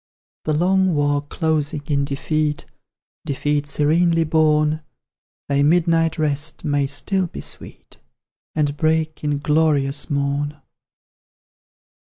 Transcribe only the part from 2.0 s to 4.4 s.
defeat Defeat serenely